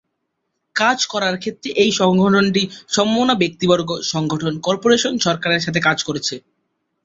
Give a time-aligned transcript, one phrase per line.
[0.75, 2.63] কাজ করার ক্ষেত্রে এই সংগঠনটি
[2.89, 6.35] সমমনা ব্যক্তিবর্গ, সংগঠন, কর্পোরেশন, সরকারের সাথে কাজ করছে।